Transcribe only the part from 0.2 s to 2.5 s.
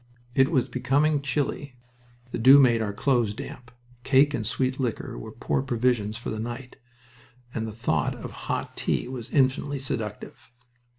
It was becoming chilly. The